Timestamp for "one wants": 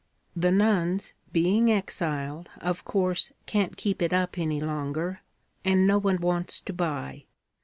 5.99-6.59